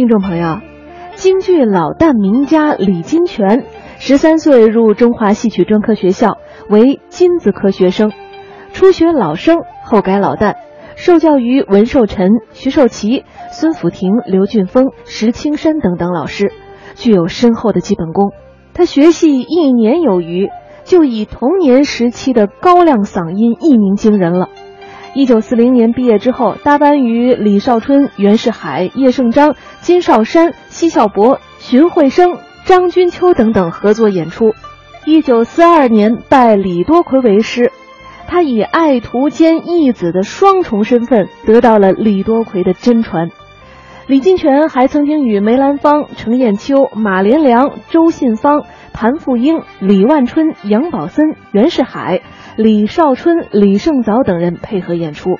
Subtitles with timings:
[0.00, 0.62] 听众朋友，
[1.14, 3.66] 京剧老旦名家李金泉，
[3.98, 6.38] 十三岁入中华戏曲专科学校，
[6.70, 8.10] 为金子科学生，
[8.72, 10.54] 初学老生，后改老旦，
[10.96, 16.50] 受教于文寿臣、徐寿奇、孙辅庭、刘俊峰、石青山等等老师，
[16.94, 18.32] 具有深厚的基本功。
[18.72, 20.48] 他学戏一年有余，
[20.84, 24.48] 就以童年时期的高亮嗓音一鸣惊人了。
[25.12, 34.54] 一九四零年毕业之后，搭班与李少春、袁世海、叶圣章、金少山、奚孝伯、荀慧生、张君秋等等合作演出。
[35.04, 37.72] 一九四二年拜李多奎为师，
[38.28, 43.30] 他以爱徒兼义子的双重身份得到了李多奎的真传。
[44.06, 52.20] 李金泉还曾经与梅兰芳、程砚秋、马连良、周信芳、谭富英、李万春、杨宝森、袁世海。
[52.62, 55.38] 李少春、李胜藻等人配合演出，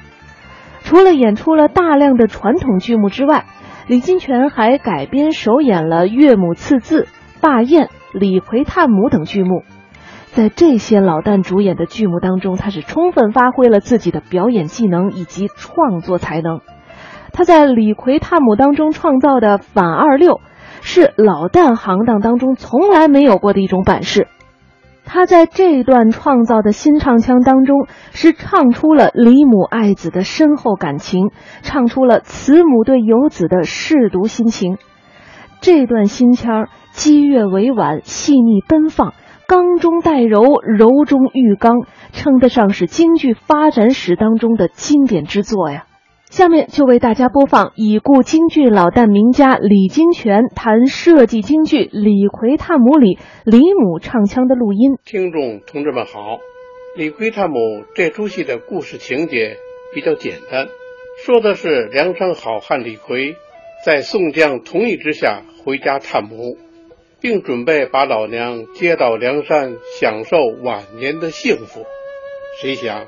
[0.80, 3.44] 除了演出了大量的传统剧目之外，
[3.86, 7.02] 李金泉还改编首演了《岳母刺字》
[7.42, 7.86] 《霸宴》
[8.18, 9.64] 《李逵探母》等剧目。
[10.28, 16.60] 在这些老旦主演的剧目当中，他是充分发挥了自己的表演技能以及创作才能。
[17.34, 20.40] 他在《李逵探母》当中创造的反二六，
[20.80, 24.26] 是老旦行当当中从来没有过的一种版式。
[25.12, 34.78] 他在这段创造的新唱腔当中，是唱出了李母爱子的深厚感情，唱出了慈母对游子的舐犊心情。
[35.60, 39.12] 这段新腔激越委婉，细腻奔放，
[39.48, 41.80] 刚中带柔，柔中遇刚，
[42.12, 45.86] 称得上是京剧发展史当中的经典之作呀。
[46.30, 54.92] 下面就为大家播放已故京剧老旦名家李金泉谈设计京剧《李逵探母》里李母唱腔的录音。
[55.04, 56.36] 听众同志们好，
[56.96, 57.58] 《李逵探母》
[57.96, 59.56] 这出戏的故事情节
[59.92, 60.68] 比较简单，
[61.24, 63.34] 说的是梁山好汉李逵
[63.84, 66.56] 在宋江同意之下回家探母，
[67.20, 71.82] 并准备把老娘接到梁山享受晚年的幸福。
[72.62, 73.06] 谁想，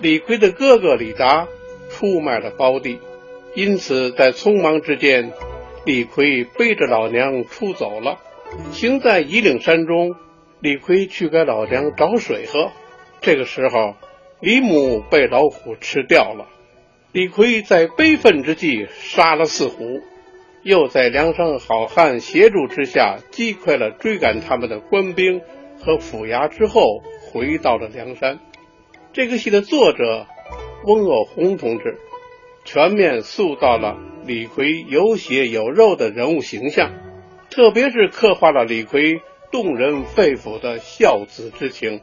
[0.00, 1.46] 李逵的哥哥李达。
[1.88, 2.98] 出卖了胞弟，
[3.54, 5.32] 因此在匆忙之间，
[5.84, 8.18] 李逵背着老娘出走了。
[8.72, 10.14] 行在夷岭山中，
[10.60, 12.70] 李逵去给老娘找水喝。
[13.20, 13.94] 这个时候，
[14.40, 16.46] 李母被老虎吃掉了。
[17.12, 20.00] 李逵在悲愤之际杀了四虎，
[20.62, 25.40] 又在梁山好汉协助之下击溃了追赶他们的官兵
[25.80, 28.38] 和府衙之后，回到了梁山。
[29.12, 30.26] 这个戏的作者。
[30.84, 31.98] 翁鄂红同志
[32.64, 36.92] 全面塑造了李逵有血有肉的人物形象，
[37.50, 39.20] 特别是刻画了李逵
[39.50, 42.00] 动人肺腑的孝子之情。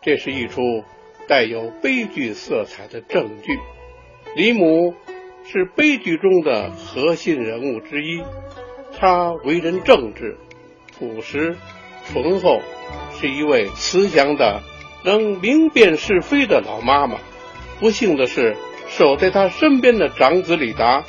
[0.00, 0.62] 这是一出
[1.28, 3.58] 带有悲剧色彩的正剧。
[4.34, 4.94] 李母
[5.44, 8.22] 是悲剧中的核心人物之一，
[8.98, 10.38] 她为人正直、
[10.98, 11.56] 朴实、
[12.10, 12.60] 醇厚，
[13.20, 14.62] 是一位慈祥的、
[15.04, 17.18] 能明辨是非的老妈妈。
[17.82, 18.56] 不幸的是，
[18.86, 21.02] 守在他身边的长子李达，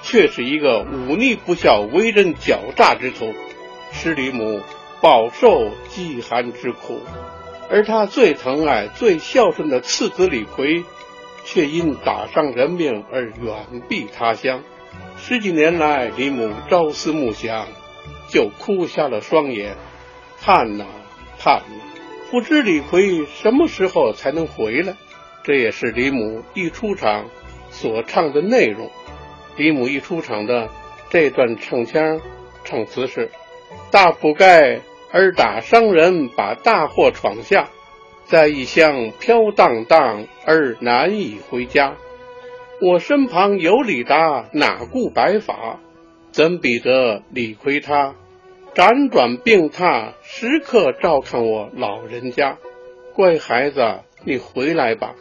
[0.00, 3.34] 却是一个忤逆不孝、为人狡诈之徒，
[3.90, 4.60] 使李母
[5.00, 7.00] 饱受饥寒之苦。
[7.68, 10.84] 而他最疼爱、最孝顺的次子李逵，
[11.44, 14.62] 却因打伤人命而远避他乡。
[15.16, 17.66] 十几年来，李母朝思暮想，
[18.28, 19.76] 就哭瞎了双眼，
[20.40, 20.86] 盼呐
[21.40, 21.82] 盼呐，
[22.30, 24.94] 不知李逵什么时候才能回来。
[25.42, 27.30] 这也是李母一出场
[27.70, 28.90] 所唱的内容。
[29.56, 30.68] 李母一出场的
[31.08, 32.20] 这段唱腔
[32.64, 33.30] 唱词是
[33.90, 34.80] ：“大铺盖
[35.12, 37.68] 而打商人，把大货闯下，
[38.24, 41.96] 在异乡飘荡荡而难以回家。
[42.80, 45.80] 我身旁有李达，哪顾白发？
[46.32, 48.14] 怎比得李逵他
[48.74, 52.56] 辗转病榻，时刻照看我老人家。
[53.14, 55.14] 乖孩子，你回来吧。”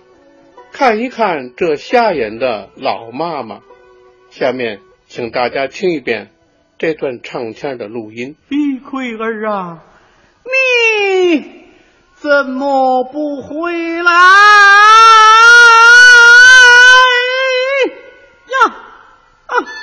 [0.72, 3.62] 看一看这瞎眼的老妈妈，
[4.30, 6.32] 下面请大家听一遍
[6.78, 9.84] 这段唱腔的录音，李奎儿啊，
[10.46, 11.66] 你
[12.16, 13.74] 怎么不回
[14.04, 14.12] 来？
[18.46, 18.76] 呀，
[19.48, 19.79] 啊。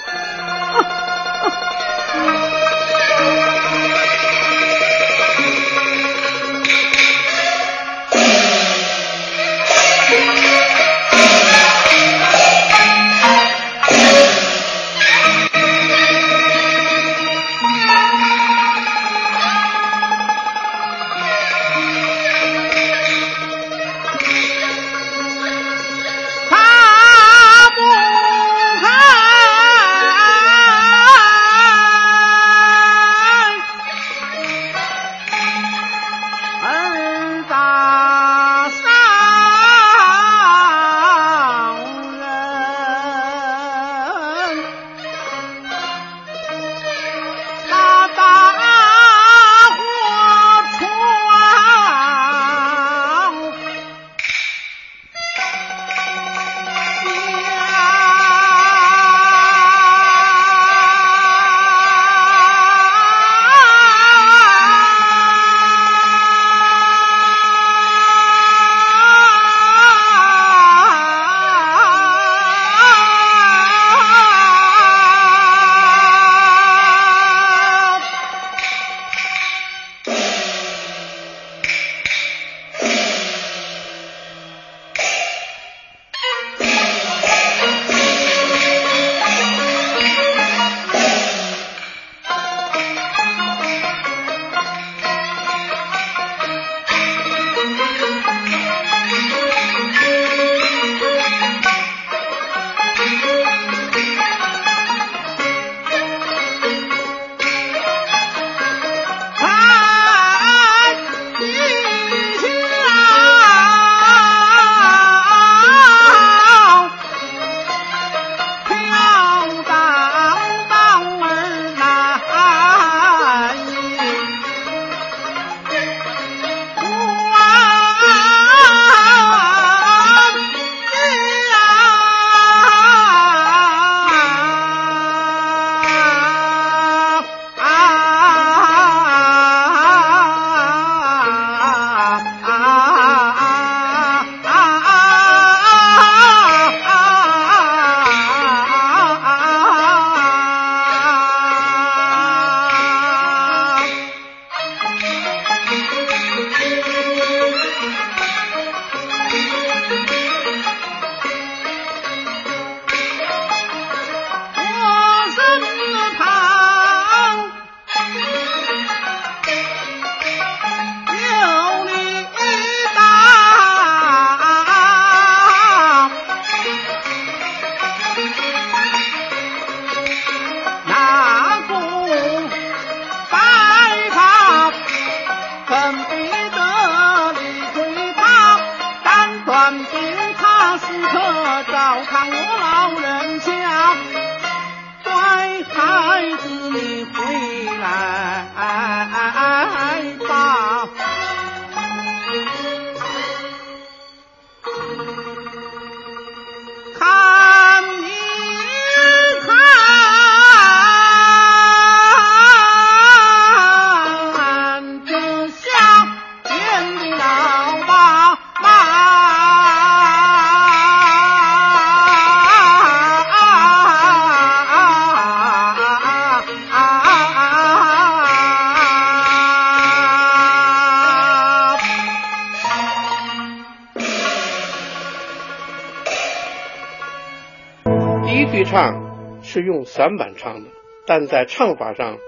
[239.67, 240.71] 用散板唱的，
[241.07, 242.19] 但在唱法上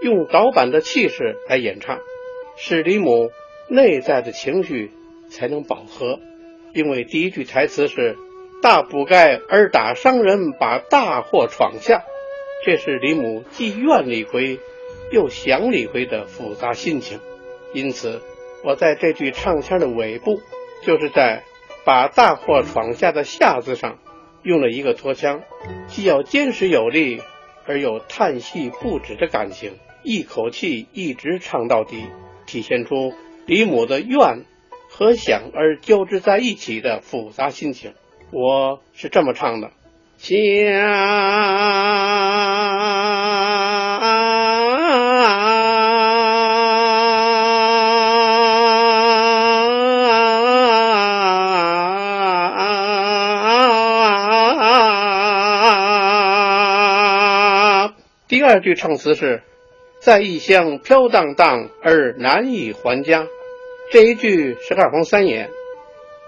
[0.00, 1.98] 用导板的气势来演唱，
[2.56, 3.30] 使李母
[3.68, 4.92] 内在的情绪
[5.28, 6.20] 才能饱和。
[6.72, 8.16] 因为第一句台词是
[8.62, 12.04] “大补盖而打伤人，把大祸闯下”，
[12.64, 14.58] 这是李母既怨李逵
[15.10, 17.18] 又想李逵的复杂心情。
[17.72, 18.22] 因此，
[18.62, 20.40] 我在这句唱腔的尾部，
[20.84, 21.42] 就是在
[21.84, 23.98] “把大祸闯下”的“下”字上
[24.44, 25.42] 用了一个拖腔，
[25.88, 27.20] 既要坚实有力，
[27.66, 29.72] 而又叹息不止的感情，
[30.04, 32.04] 一口气一直唱到底，
[32.46, 33.12] 体现出
[33.46, 34.44] 李母的怨。
[34.96, 37.94] 和想而交织在一起的复杂心情，
[38.30, 39.72] 我是这么唱的：
[40.18, 40.32] 想
[58.44, 59.40] 第二句唱词是：
[60.00, 63.26] 在异乡飘荡荡而难以还家。
[63.90, 65.48] 这一句是二黄三眼，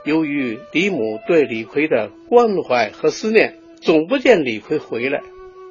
[0.02, 5.20] 由于李母对李逵的关怀和思念，总不见李逵回来，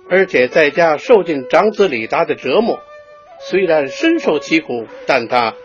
[0.07, 2.79] 而且在家受尽长子李达的折磨，
[3.39, 5.55] 虽然深受其苦，但他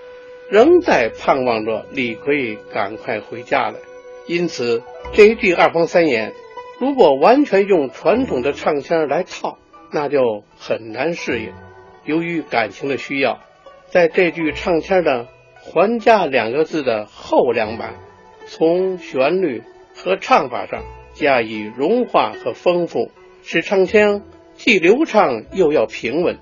[0.48, 3.74] 仍在盼望着李逵赶快回家来。
[4.26, 4.82] 因此，
[5.12, 6.32] 这一句二黄三眼，
[6.78, 9.58] 如果完全用传统的唱腔来套，
[9.92, 11.52] 那就很难适应。
[12.04, 13.40] 由于感情的需要，
[13.86, 15.28] 在这句唱腔的。
[15.62, 17.96] 还价两个字的后两版，
[18.46, 19.62] 从旋律
[19.94, 20.82] 和唱法上
[21.12, 23.10] 加以融化和丰富，
[23.42, 24.22] 使唱腔
[24.54, 26.38] 既流畅又要平稳、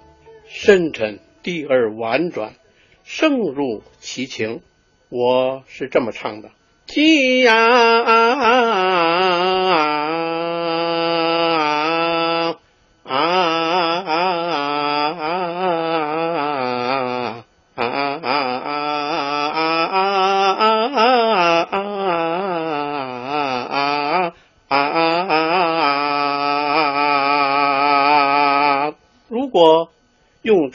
[0.47, 2.53] 深沉、低而婉转，
[3.03, 4.61] 声入其情。
[5.09, 6.51] 我是这么唱的：
[6.87, 7.53] 夕用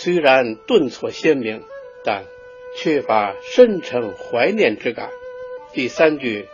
[0.00, 1.64] 虽然顿挫鲜明，
[2.04, 2.22] 但
[2.76, 5.10] 缺乏深沉怀念之感。
[5.72, 6.46] 第三句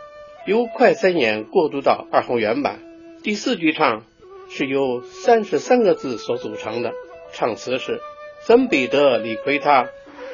[0.47, 2.79] 由快三眼过渡到二胡原版，
[3.21, 4.03] 第四句唱
[4.49, 6.91] 是由三十三个字所组成的，
[7.33, 7.99] 唱词是：
[8.47, 9.89] 怎比得李逵他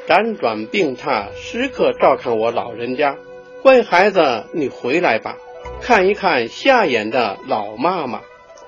[0.07, 3.17] 辗转病榻，时刻照看我老人家。
[3.61, 5.35] 乖孩子，你回来吧，
[5.81, 8.21] 看一看瞎眼的老妈妈。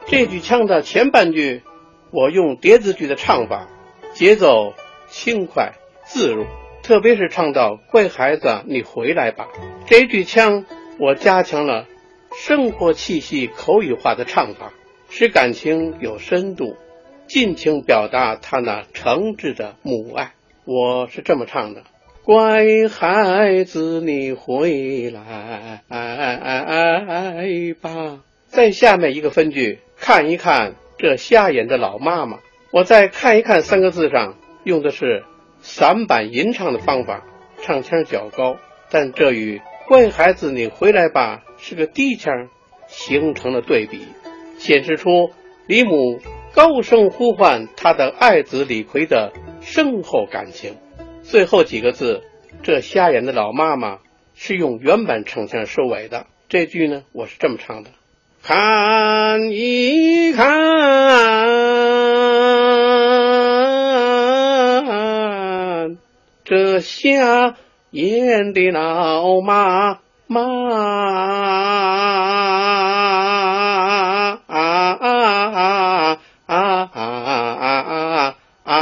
[0.05, 1.62] 这句腔的前半句，
[2.12, 3.69] 我用叠字句的唱法。
[4.13, 4.74] 节奏
[5.10, 5.74] 轻快
[6.05, 6.46] 自如，
[6.84, 9.48] 特别是唱到“乖孩子，你回来吧”
[9.88, 10.65] 这句腔，
[11.00, 11.88] 我加强了
[12.38, 14.72] 生活气息、口语化的唱法，
[15.10, 16.77] 使感情有深度，
[17.27, 20.34] 尽情表达他那诚挚的母爱。
[20.65, 21.82] 我是这么唱的
[22.24, 25.82] ：“乖孩子，你回来
[27.82, 32.38] 吧。”在下面一个分句，看一看这瞎眼的老妈妈。
[32.74, 35.24] 我再看一看三个字上用的是
[35.62, 37.24] 散板吟唱的方法，
[37.62, 38.58] 唱腔较高，
[38.89, 42.50] 但这与“乖孩子，你回来吧”是个低腔，
[42.88, 44.08] 形成了对比，
[44.58, 45.30] 显示出
[45.68, 46.20] 李母
[46.56, 50.75] 高声呼唤他的爱子李逵的深厚感情。
[51.22, 52.24] 最后几个字，
[52.63, 54.00] 这瞎眼的老妈妈
[54.34, 56.25] 是用原版唱腔收尾的。
[56.50, 57.92] 这句呢，我是这么唱的：
[58.42, 61.73] 看一看。
[66.53, 67.55] 这瞎
[67.89, 70.39] 眼的老妈妈
[74.29, 75.01] 啊啊啊
[76.45, 78.75] 啊啊啊！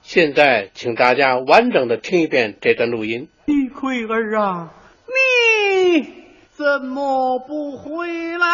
[0.00, 3.28] 现在，请大家完整的听一遍这段录音。
[3.44, 4.72] 李逵儿啊，
[5.06, 6.08] 你
[6.52, 8.46] 怎么不回来？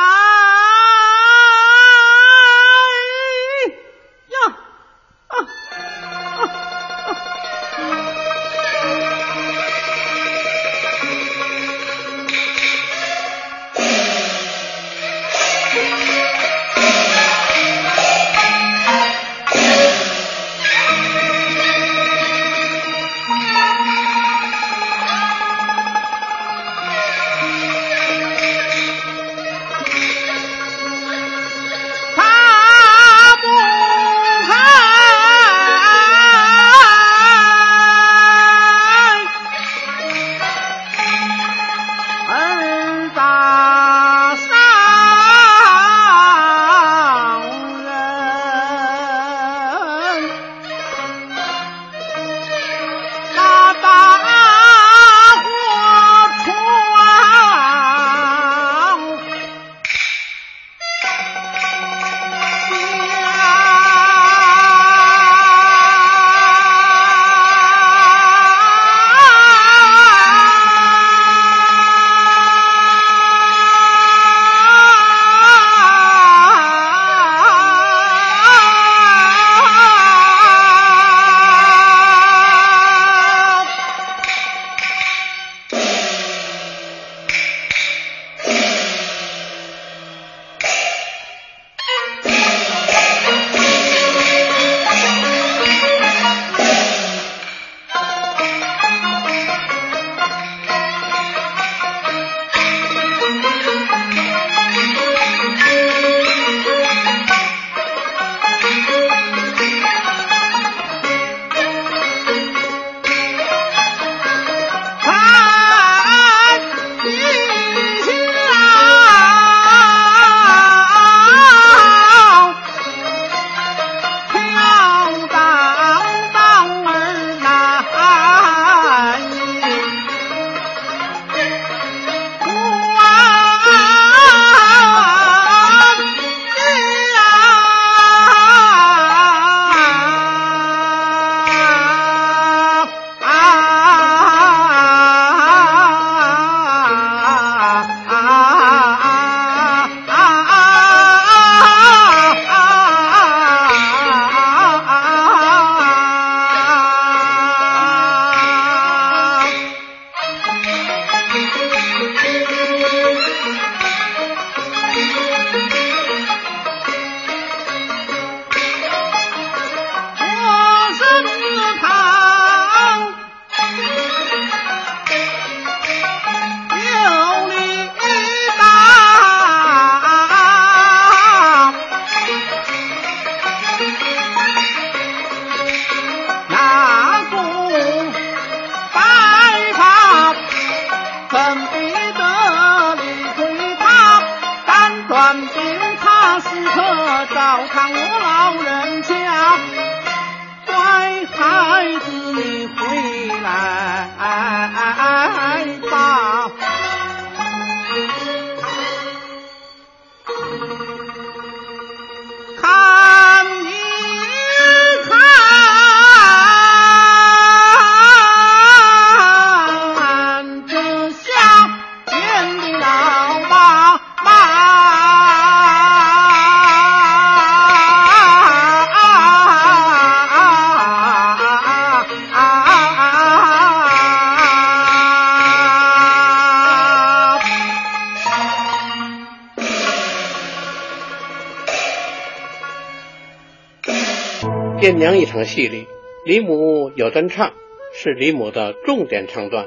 [244.95, 245.87] 娘》一场戏里，
[246.25, 247.53] 李母有段唱，
[247.93, 249.67] 是李母的重点唱段。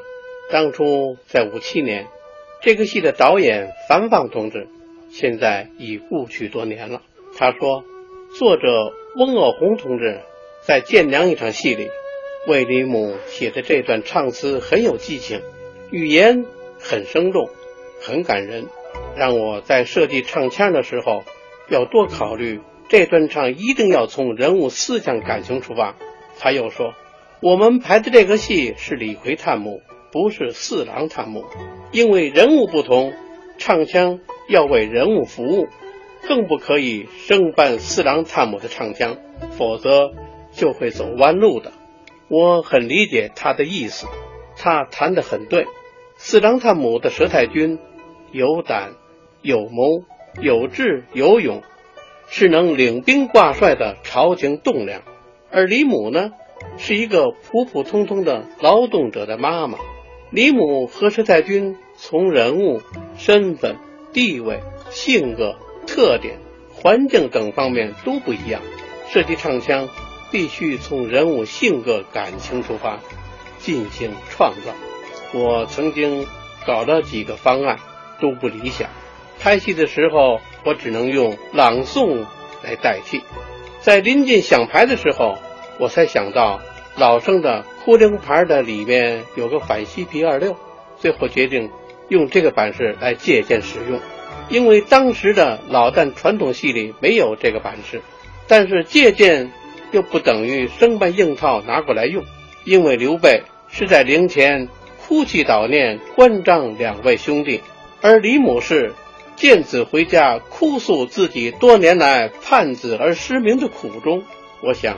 [0.51, 2.07] 当初在五七年，
[2.61, 4.67] 这个戏的导演樊放同志，
[5.09, 7.01] 现在已故去多年了。
[7.37, 7.83] 他说，
[8.37, 10.21] 作者翁鄂红同志
[10.61, 11.89] 在《见娘》一场戏里，
[12.47, 15.41] 为李母写的这段唱词很有激情，
[15.91, 16.45] 语言
[16.79, 17.49] 很生动，
[18.01, 18.67] 很感人，
[19.17, 21.23] 让我在设计唱腔的时候
[21.67, 22.61] 要多考虑。
[22.89, 25.95] 这段唱一定要从人物思想感情出发。
[26.39, 26.93] 他又说
[27.39, 31.45] ：“我们排的这个戏是李逵探母，不是四郎探母，
[31.91, 33.13] 因为人物不同，
[33.59, 35.67] 唱腔要为人物服务，
[36.27, 39.17] 更不可以生搬四郎探母的唱腔，
[39.51, 40.11] 否则
[40.51, 41.71] 就会走弯路的。”
[42.27, 44.07] 我很理解他的意思，
[44.55, 45.67] 他谈得很对。
[46.15, 47.79] 四郎探母的佘太君
[48.31, 48.93] 有胆、
[49.41, 50.03] 有谋、
[50.41, 51.61] 有智、有勇。
[52.31, 55.01] 是能领兵挂帅的朝廷栋梁，
[55.51, 56.29] 而李母呢，
[56.77, 59.79] 是一个普普通通的劳动者的妈妈。
[60.29, 62.81] 李母和佘太君从人物、
[63.17, 63.77] 身份、
[64.13, 64.59] 地位、
[64.91, 65.55] 性格、
[65.87, 66.37] 特点、
[66.71, 68.61] 环境等方面都不一样，
[69.09, 69.89] 设计唱腔
[70.31, 72.99] 必须从人物性格、感情出发
[73.57, 74.71] 进行创造。
[75.33, 76.27] 我曾经
[76.67, 77.79] 搞了几个方案，
[78.21, 78.87] 都不理想。
[79.39, 80.39] 拍戏的时候。
[80.63, 82.25] 我只能用朗诵
[82.63, 83.21] 来代替。
[83.81, 85.37] 在临近响牌的时候，
[85.79, 86.59] 我才想到
[86.97, 90.57] 老生的《哭灵牌》的里面有个反西皮二六，
[90.97, 91.71] 最后决定
[92.09, 94.01] 用这个版式来借鉴使用。
[94.49, 98.01] 因为当时的老旦传统戏里没有这个版式，
[98.47, 99.51] 但是借鉴
[99.91, 102.25] 又不等于生搬硬套拿过来用。
[102.65, 104.67] 因为刘备是在灵前
[105.07, 107.61] 哭泣悼念关张两位兄弟，
[108.01, 108.93] 而李母是。
[109.39, 114.25] 见子回家，哭诉自己多年来盼子而失明的苦衷。
[114.61, 114.97] 我想，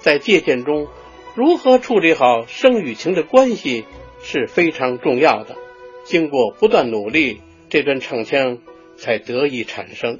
[0.00, 0.88] 在借鉴中，
[1.34, 3.86] 如何处理好生与情的关系
[4.20, 5.56] 是非常重要的。
[6.04, 8.58] 经过不断努力，这段唱腔
[8.98, 10.18] 才得以产生。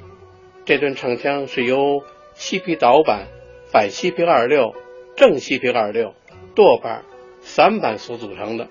[0.64, 2.02] 这段唱腔是由
[2.32, 3.26] 西皮导板、
[3.70, 4.74] 反西皮二六、
[5.14, 6.14] 正西皮二六、
[6.54, 7.04] 舵板
[7.42, 8.68] 散板所组成的。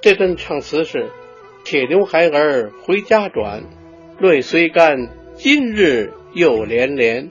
[0.00, 1.08] 这段唱词是：
[1.62, 3.62] 铁牛孩儿回家转。
[4.20, 7.30] 泪虽干，今日又连连。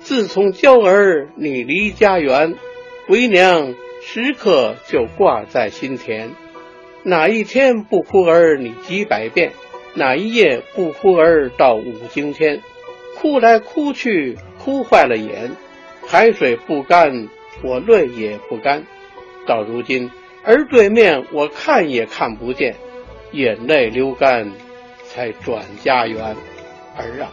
[0.00, 2.54] 自从娇儿你离家园，
[3.08, 6.32] 为娘时刻就挂在心田。
[7.04, 9.52] 哪一天不哭儿你几百遍？
[9.94, 12.60] 哪一夜不哭儿到五更天？
[13.16, 15.52] 哭来哭去，哭坏了眼。
[16.06, 17.28] 海水不干，
[17.64, 18.84] 我泪也不干。
[19.46, 20.10] 到如今
[20.44, 22.74] 儿对面我看也看不见，
[23.32, 24.52] 眼泪流干。
[25.16, 26.36] 才转家园，
[26.94, 27.32] 儿啊，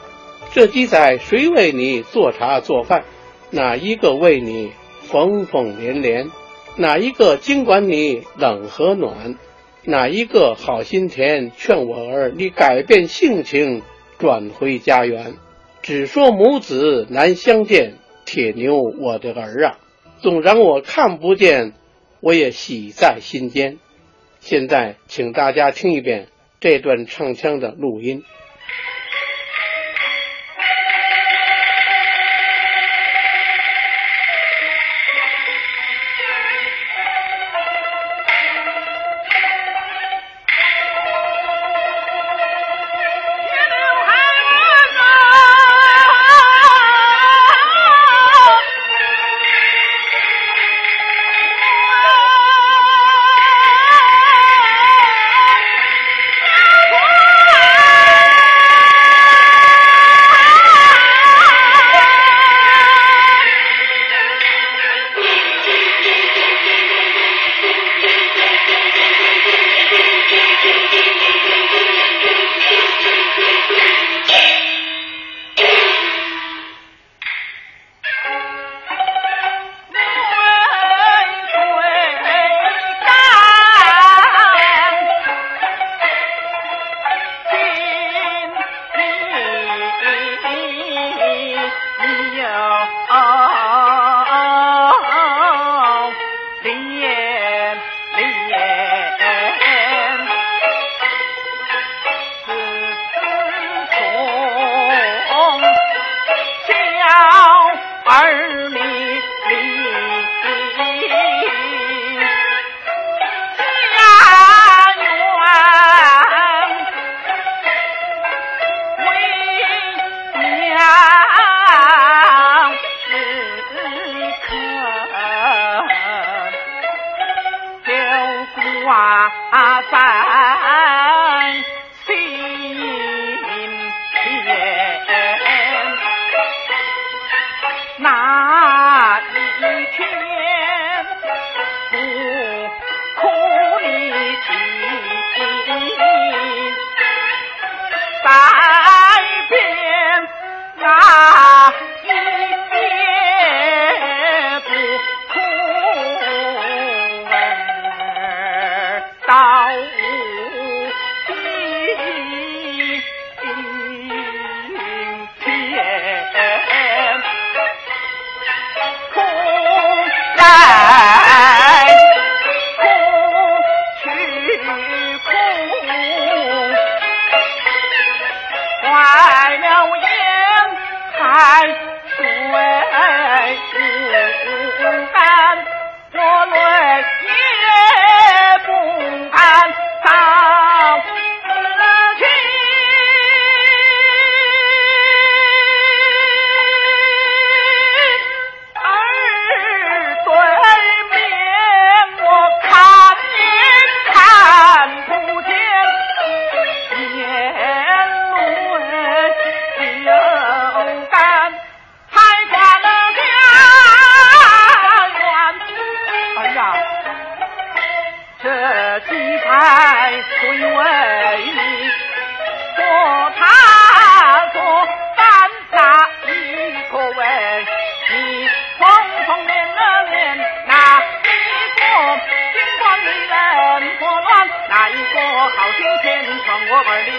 [0.54, 3.04] 这几载谁为你做茶做饭？
[3.50, 6.32] 哪一个为你缝缝连连？
[6.78, 9.36] 哪一个经管你冷和暖？
[9.84, 13.82] 哪一个好心田劝我儿你改变性情，
[14.18, 15.34] 转回家园？
[15.82, 19.78] 只说母子难相见，铁牛我的儿啊，
[20.22, 21.74] 纵然我看不见，
[22.22, 23.78] 我也喜在心间。
[24.40, 26.30] 现在，请大家听一遍。
[26.64, 28.24] 这段唱腔的录音。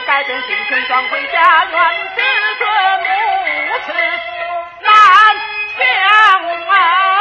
[0.07, 1.79] 改变心情转回家园，
[2.15, 2.21] 子
[2.59, 2.63] 孙
[3.01, 3.05] 母
[3.87, 3.93] 慈
[4.83, 4.91] 难
[5.79, 5.83] 相
[6.67, 7.14] 忘。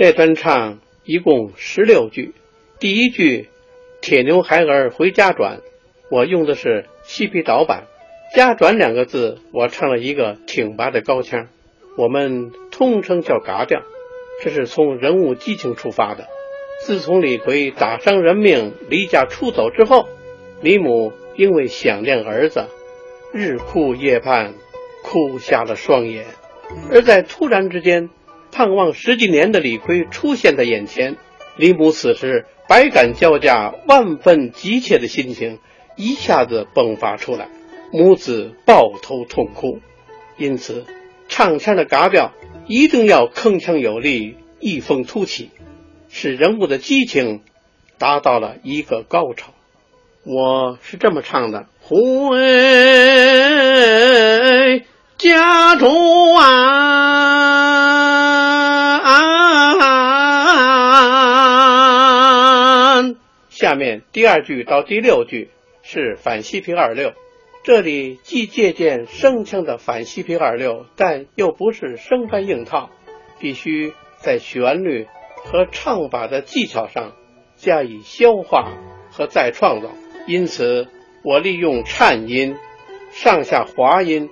[0.00, 2.34] 这段唱一共十六句，
[2.78, 3.50] 第一句
[4.00, 5.60] “铁牛孩儿回家转”，
[6.10, 7.84] 我用的是西皮导板
[8.34, 11.48] ，“家转”两个字我唱了一个挺拔的高腔，
[11.98, 13.82] 我们通称叫嘎调。
[14.42, 16.24] 这是从人物激情出发的。
[16.80, 20.08] 自从李逵打伤人命离家出走之后，
[20.62, 22.64] 李母因为想念儿子，
[23.34, 24.54] 日哭夜盼，
[25.02, 26.24] 哭瞎了双眼，
[26.90, 28.08] 而在突然之间。
[28.52, 31.16] 盼望十几年的李逵出现在眼前，
[31.56, 35.58] 李母此时百感交加、万分急切的心情
[35.96, 37.48] 一下子迸发出来，
[37.92, 39.80] 母子抱头痛哭。
[40.36, 40.84] 因此，
[41.28, 42.32] 唱腔的嘎调
[42.66, 45.50] 一定要铿锵有力、一风突起，
[46.08, 47.42] 使人物的激情
[47.98, 49.52] 达到了一个高潮。
[50.24, 51.96] 我是这么唱的：回
[55.18, 55.90] 家转。
[63.60, 65.50] 下面第二句到第六句
[65.82, 67.12] 是反西平二六，
[67.62, 72.88] 这里既借鉴声腔的反西平二六，但又不是生搬硬套，
[73.38, 75.06] 必须在旋律
[75.44, 77.12] 和唱法的技巧上
[77.54, 78.78] 加以消化
[79.10, 79.90] 和再创造。
[80.26, 80.88] 因此，
[81.22, 82.56] 我利用颤音、
[83.10, 84.30] 上下滑音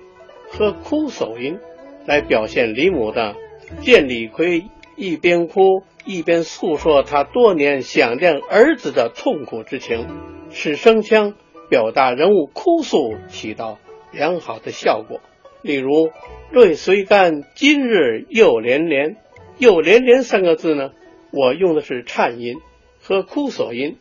[0.49, 1.59] 和哭手音
[2.07, 3.35] 来表现李母的
[3.81, 4.65] 见李逵
[4.95, 5.83] 一边哭。
[6.09, 10.07] 一边诉说他多年想念儿子的痛苦之情，
[10.49, 11.35] 使声腔
[11.69, 13.77] 表达人物哭诉起到
[14.11, 15.19] 良好的效果。
[15.61, 16.09] 例如
[16.51, 19.17] “泪虽干，今日又连连
[19.59, 20.89] ”，“又连连”三个字呢，
[21.31, 22.55] 我用的是颤音
[23.03, 23.97] 和哭索音，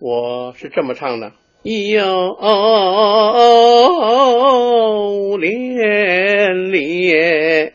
[0.00, 1.30] 我是这么唱的
[1.62, 1.76] ：“又
[5.36, 7.72] 连连”。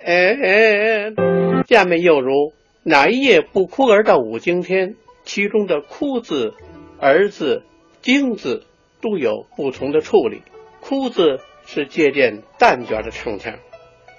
[1.69, 2.51] 下面又如。
[2.89, 4.95] 哪一夜不哭儿到五更天？
[5.25, 6.53] 其中的“哭”字、
[7.01, 7.63] “儿”字、
[8.01, 8.65] “经”字
[9.01, 10.41] 都有不同的处理。
[10.79, 13.55] “哭”字是借鉴淡卷的唱腔，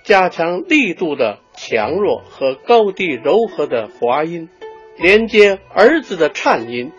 [0.04, 4.50] 加强力度的强弱和高低柔和的滑音，
[4.98, 6.92] 连接“儿”字的颤音，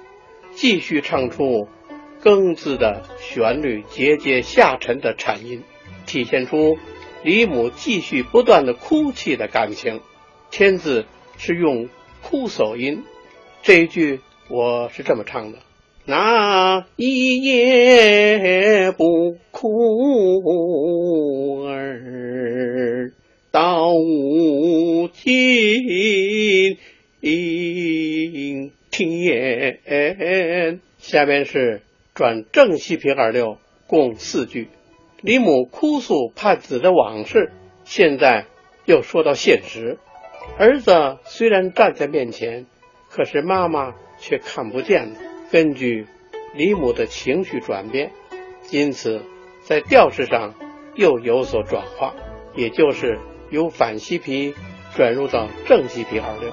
[0.55, 1.67] 继续唱出
[2.19, 5.61] “更”字的旋律节节下沉的颤音，
[6.07, 6.79] 体现出
[7.23, 10.01] 李母继续不断的哭泣的感情。
[10.49, 11.05] 天字。
[11.39, 11.87] 是用
[12.21, 13.03] 哭手音，
[13.63, 15.59] 这一句我是这么唱的：
[16.05, 20.41] 那一夜不哭
[21.65, 23.13] 儿
[23.51, 25.31] 到无尽
[28.91, 30.81] 天。
[30.97, 31.81] 下面是
[32.13, 34.67] 转正西皮二六，共四句。
[35.21, 37.53] 李母哭诉盼子的往事，
[37.85, 38.45] 现在
[38.85, 39.97] 又说到现实。
[40.57, 42.65] 儿子虽然站在面前，
[43.09, 45.15] 可是妈妈却看不见了。
[45.51, 46.05] 根据
[46.53, 48.11] 李母的情绪转变，
[48.71, 49.21] 因此
[49.63, 50.53] 在调式上
[50.95, 52.13] 又有所转化，
[52.55, 54.53] 也就是由反西皮
[54.95, 56.51] 转入到正西皮二六。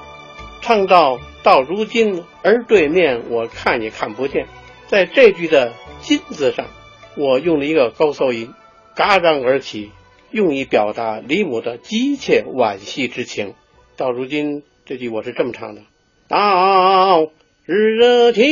[0.62, 4.46] 唱到到如今，而对面我看也看不见。
[4.86, 6.66] 在这句的“金”字上，
[7.16, 8.54] 我用了一个高骚音，
[8.94, 9.90] 嘎然而起，
[10.30, 13.54] 用以表达李母的急切惋惜之情。
[13.96, 15.80] 到如今，这句我是这么唱的：
[16.28, 17.30] 到
[17.64, 18.44] 日听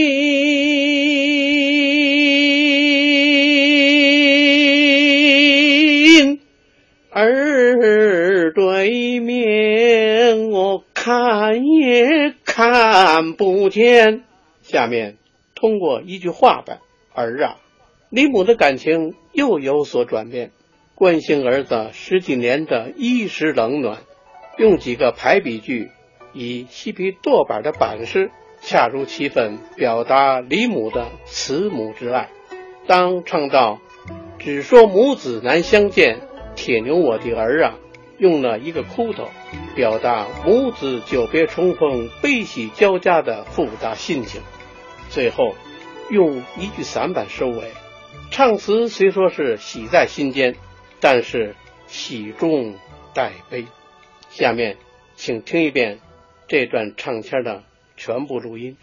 [7.10, 14.22] 儿对面，我看也看不见。
[14.62, 15.18] 下面
[15.54, 16.78] 通过一句话吧，
[17.14, 17.58] 儿啊，
[18.08, 20.52] 李母的感情又有所转变，
[20.94, 23.98] 关心儿子十几年的衣食冷暖，
[24.56, 25.90] 用几个排比句，
[26.32, 28.30] 以嬉皮剁板的板式，
[28.62, 32.28] 恰如其分表达李母的慈母之爱。
[32.86, 33.80] 当唱到
[34.38, 36.20] “只说母子难相见，
[36.54, 37.74] 铁牛我的儿啊”，
[38.18, 39.28] 用了一个哭头，
[39.74, 44.40] 表达母子久别重逢、悲喜交加的复杂心情。
[45.08, 45.54] 最后，
[46.10, 47.72] 用一句散板收尾。
[48.30, 50.54] 唱词虽说是喜在心间，
[51.00, 52.74] 但是喜中
[53.14, 53.66] 带悲。
[54.36, 54.76] 下面，
[55.14, 56.00] 请听一遍
[56.48, 57.62] 这段唱腔的
[57.96, 58.76] 全部录音。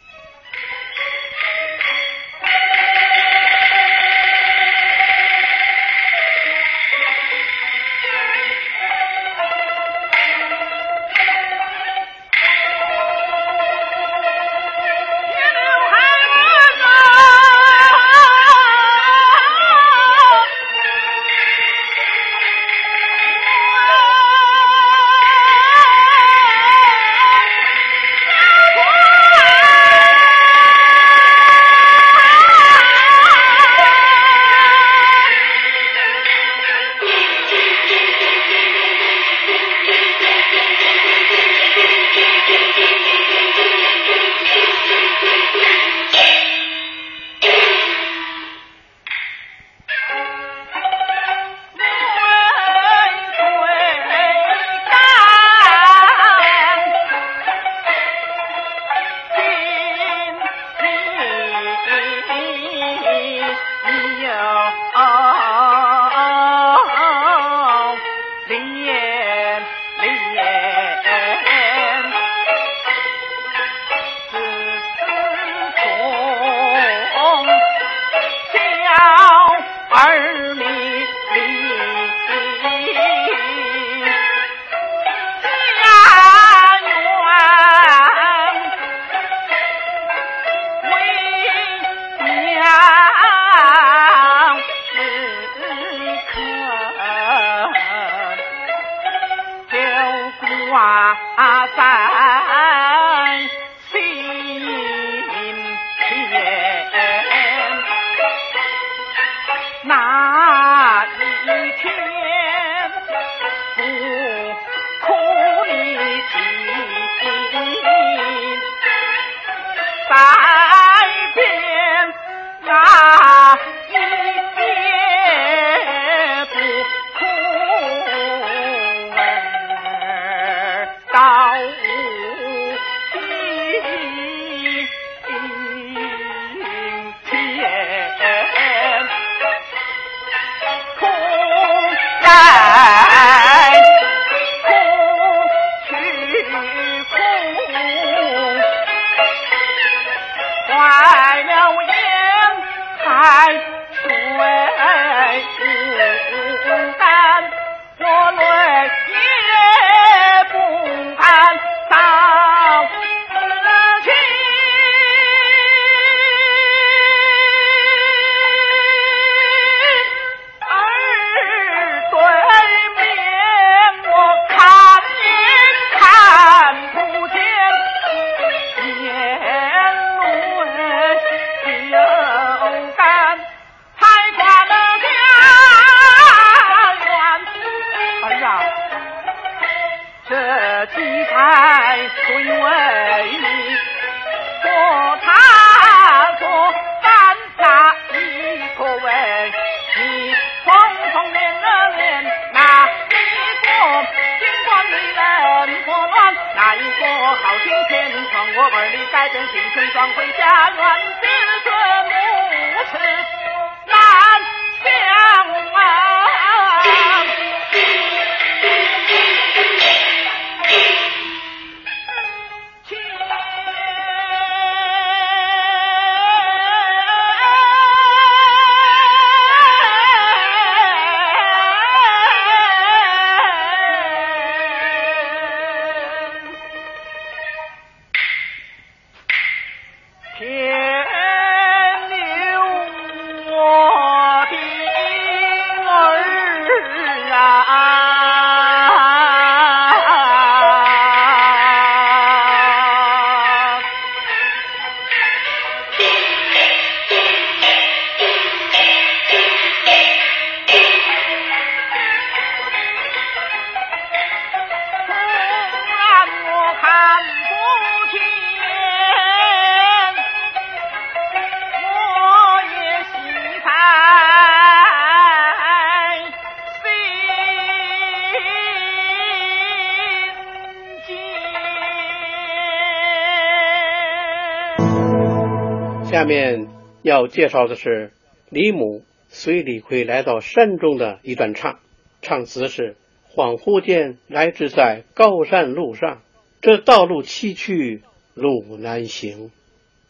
[286.21, 286.67] 下面
[287.01, 288.11] 要介绍的是
[288.51, 291.79] 李母随李逵来到山中的一段唱，
[292.21, 292.95] 唱词是：
[293.33, 296.21] 恍惚间来至在高山路上，
[296.61, 298.01] 这道路崎岖
[298.35, 299.49] 路难行，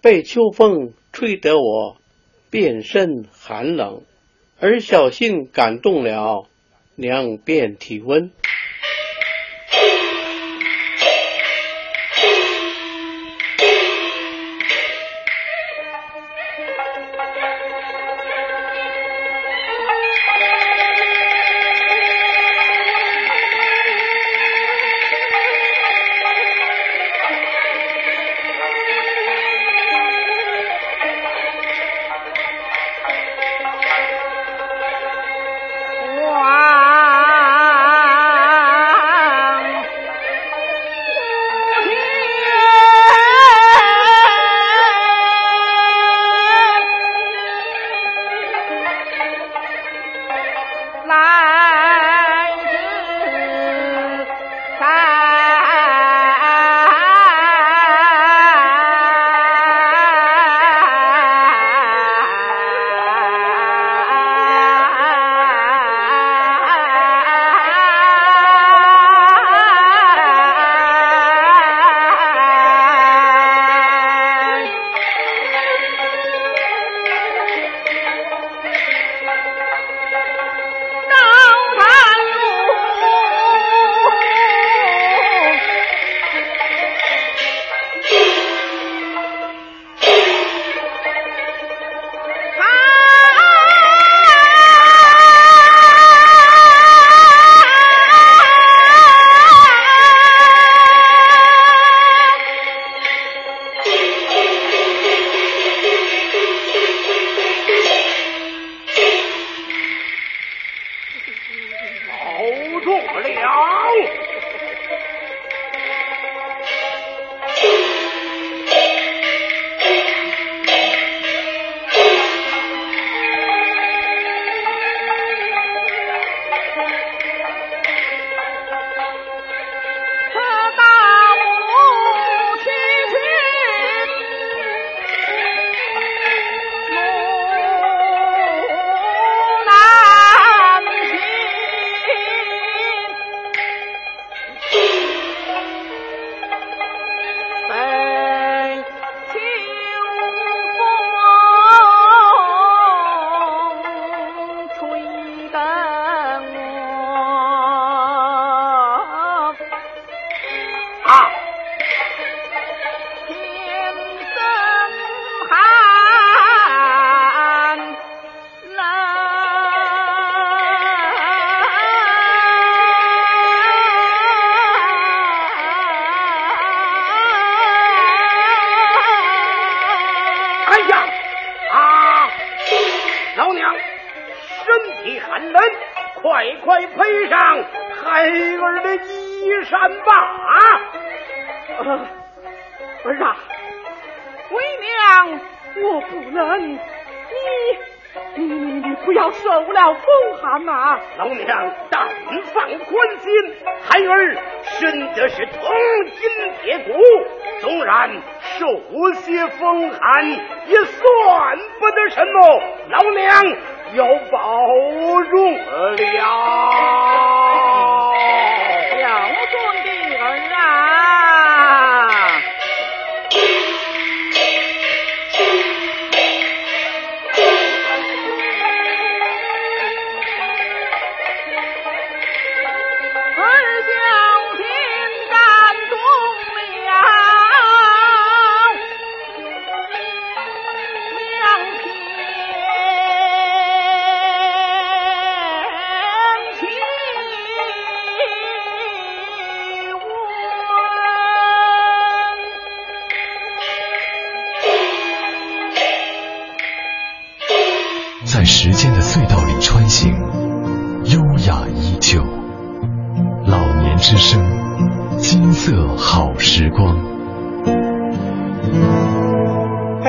[0.02, 1.96] 被秋风吹得我
[2.50, 4.02] 遍身寒冷，
[4.60, 6.46] 而小心感动了
[6.96, 8.32] 娘遍体温。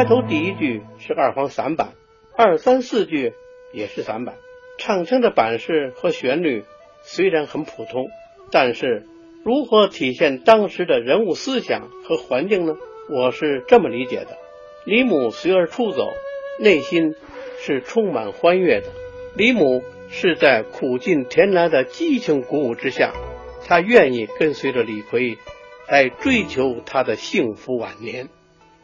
[0.03, 1.93] 开头第一句是二黄散板，
[2.37, 3.35] 二三四句
[3.73, 4.35] 也是散板。
[4.77, 6.65] 唱腔的板式和旋律
[7.05, 8.09] 虽然很普通，
[8.51, 9.07] 但是
[9.45, 12.75] 如何体现当时的人物思想和环境呢？
[13.09, 14.37] 我是这么理解的：
[14.85, 16.09] 李母随而出走，
[16.59, 17.15] 内心
[17.61, 18.89] 是充满欢悦的。
[19.37, 23.13] 李母是在苦尽甜来的激情鼓舞之下，
[23.69, 25.39] 她愿意跟随着李逵
[25.89, 28.29] 来追求他的幸福晚年。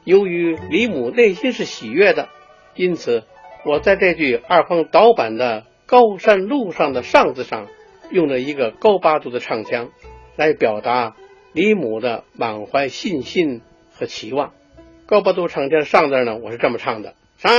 [0.05, 2.29] 由于李母内心是喜悦的，
[2.75, 3.25] 因此
[3.65, 7.67] 我在这句二黄导板的“高山路上的上”字上，
[8.11, 9.91] 用了一个高八度的唱腔，
[10.37, 11.15] 来表达
[11.53, 13.61] 李母的满怀信心
[13.93, 14.53] 和期望。
[15.07, 17.53] 高八度唱腔上字呢，我是这么唱的：上。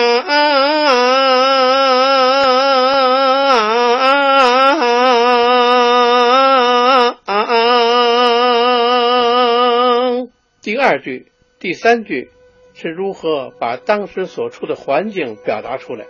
[10.61, 12.31] 第二句、第三句
[12.73, 16.05] 是如何把当时所处的环境表达出来？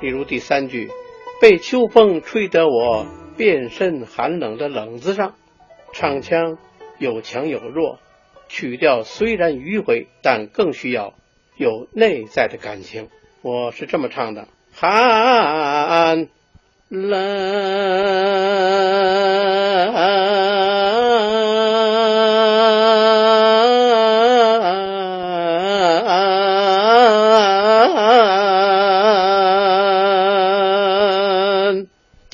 [0.00, 0.90] 例如第三句
[1.40, 5.36] “被秋风吹得我遍身寒冷”的“冷”字上，
[5.92, 6.58] 唱腔
[6.98, 8.00] 有强有弱，
[8.48, 11.14] 曲调虽然迂回，但更需要
[11.56, 13.08] 有内在的感情。
[13.40, 16.26] 我是这么唱的：寒
[16.88, 18.18] 冷。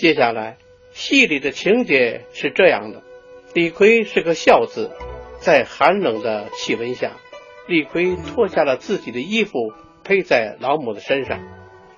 [0.05, 0.59] 接下来，
[0.93, 3.03] 戏里的情节是这样的：
[3.55, 4.91] 李逵是个孝子，
[5.41, 7.13] 在寒冷的气温下，
[7.67, 9.73] 李逵脱下了自己的衣服
[10.07, 11.41] 披在老母的身上。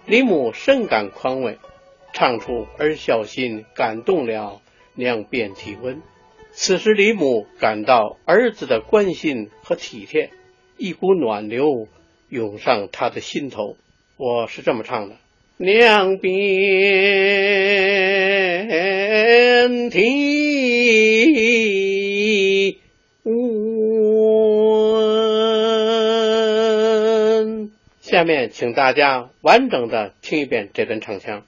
[0.07, 1.59] 李母深感宽慰，
[2.13, 4.61] 唱出儿孝心感动了
[4.95, 6.01] 娘遍体温。
[6.53, 10.31] 此时，李母感到儿子的关心和体贴，
[10.77, 11.89] 一股暖流
[12.29, 13.77] 涌上他的心头。
[14.17, 15.17] 我是这么唱的。
[15.57, 16.37] 两边
[19.91, 22.77] 听
[23.23, 23.37] 闻。
[28.03, 31.47] 下面，请大家完整的听一遍这段唱腔。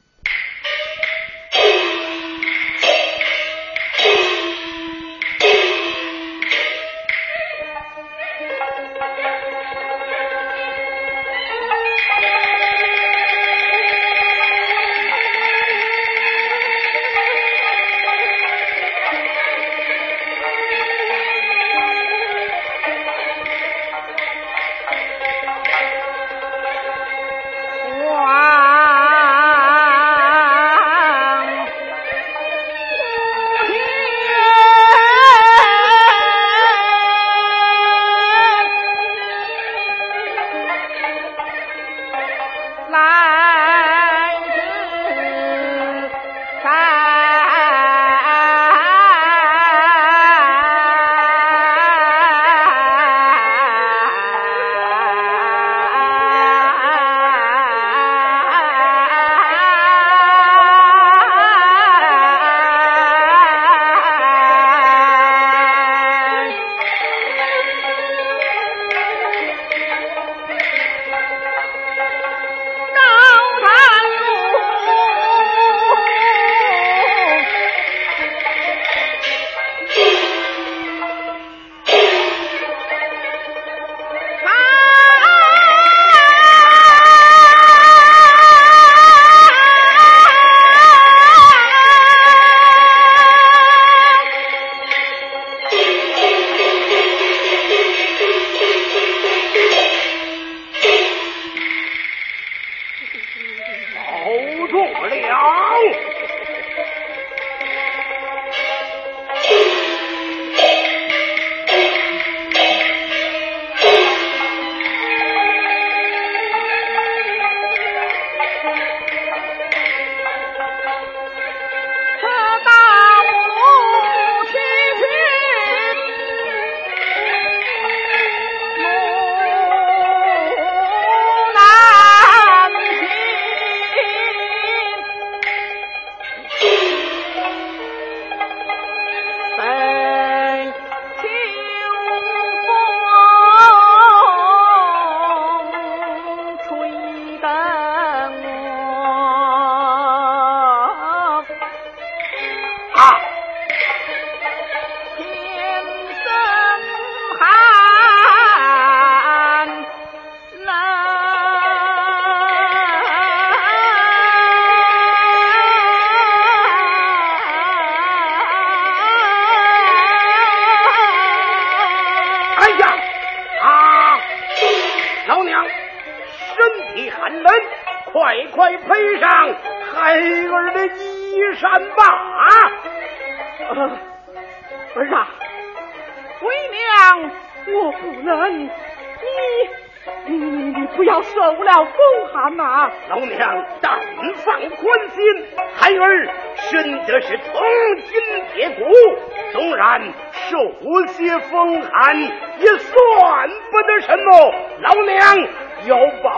[199.78, 200.58] 然受
[201.06, 204.52] 些风寒，也算不得什么。
[204.80, 205.38] 老娘
[205.86, 206.30] 要保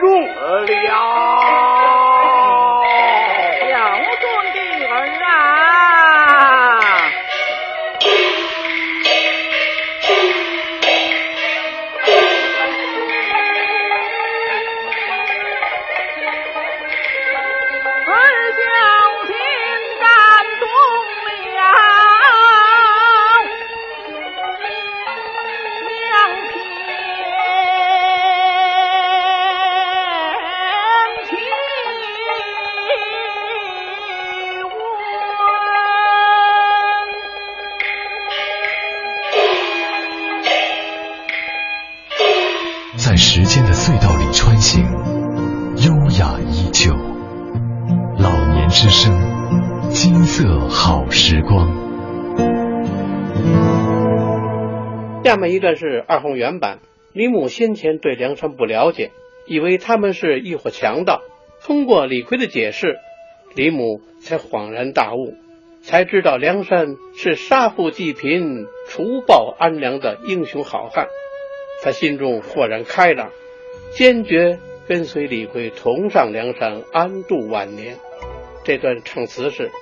[0.00, 0.96] 重了。
[51.28, 51.66] 时光。
[55.24, 56.78] 下面一段是二号原版。
[57.12, 59.10] 李母先前对梁山不了解，
[59.48, 61.22] 以为他们是一伙强盗。
[61.64, 62.94] 通过李逵的解释，
[63.56, 65.34] 李母才恍然大悟，
[65.82, 71.08] 才知道梁山是杀富济贫、除暴安良的英雄好汉。
[71.82, 73.32] 他心中豁然开朗，
[73.90, 77.96] 坚决跟随李逵同上梁山安度晚年。
[78.62, 79.72] 这段唱词是：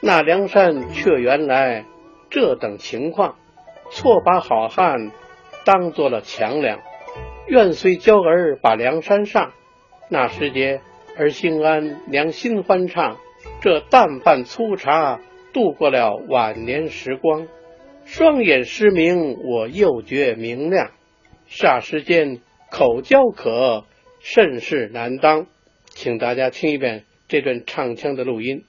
[0.00, 1.84] 那梁山却原来
[2.30, 3.36] 这等情况，
[3.90, 5.10] 错把好汉
[5.64, 6.80] 当做了强梁，
[7.48, 9.52] 愿随娇儿把梁山上。
[10.08, 10.80] 那时节
[11.16, 13.16] 儿心安，娘心欢畅，
[13.60, 15.20] 这淡饭粗茶
[15.52, 17.48] 度过了晚年时光，
[18.04, 20.90] 双眼失明，我又觉明亮。
[21.48, 22.40] 霎时间，
[22.70, 23.84] 口交可，
[24.20, 25.46] 甚是难当。
[25.86, 28.64] 请大家听一遍这段唱腔的录音。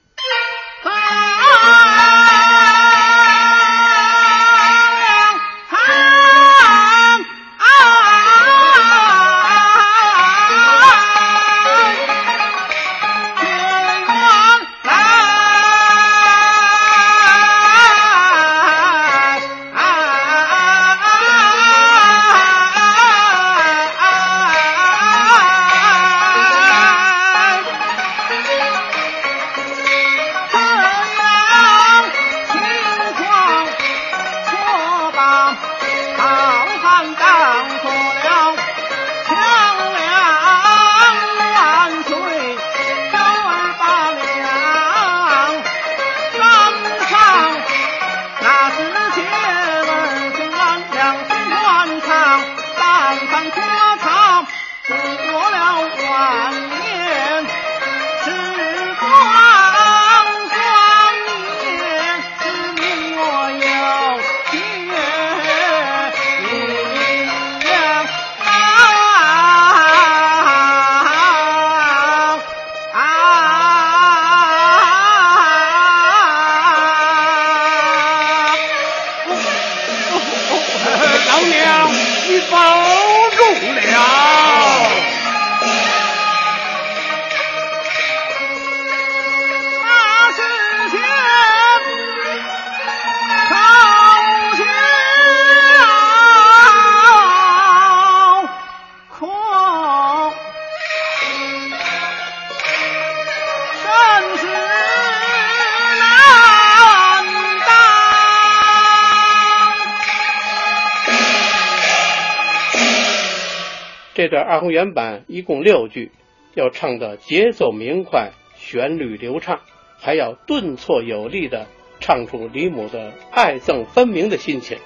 [114.28, 116.12] 这二胡原版一共六句，
[116.54, 119.60] 要唱的节奏明快，旋律流畅，
[119.98, 121.66] 还要顿挫有力的
[122.00, 124.78] 唱出李母的爱憎分明的心情。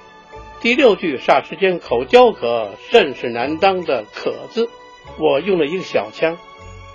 [0.61, 4.69] 第六句霎时间口交可，甚是难当的可字，
[5.19, 6.39] 我用了一个小腔。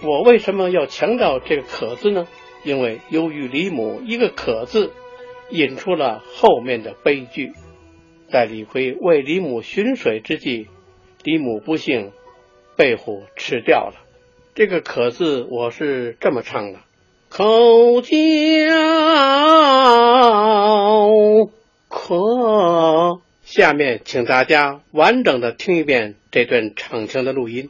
[0.03, 2.27] 我为什么要强调这个可字呢？
[2.63, 4.93] 因为由于李母一个可字，
[5.49, 7.51] 引出了后面的悲剧。
[8.29, 10.67] 在李逵为李母寻水之际，
[11.23, 12.11] 李母不幸。
[12.77, 13.95] 被虎吃掉了。
[14.55, 16.79] 这个“可”字，我是这么唱的：
[17.27, 18.07] 口叫
[21.89, 23.19] 可。
[23.43, 27.69] 下面请大家完整的听一遍这段唱腔的录音。